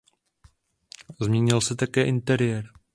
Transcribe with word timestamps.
Změnil 1.21 1.61
se 1.61 1.75
také 1.75 2.05
interiér. 2.05 2.65